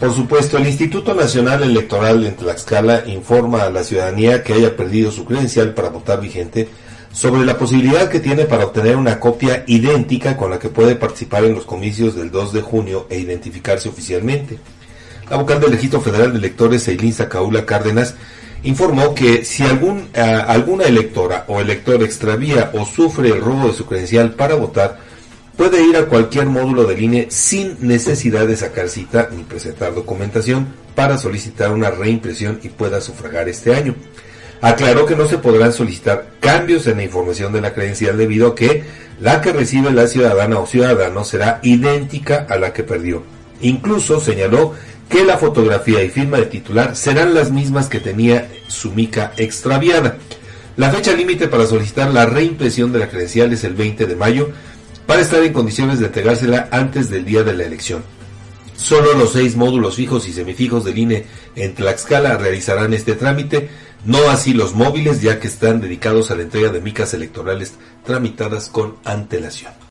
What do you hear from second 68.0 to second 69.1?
tramitadas con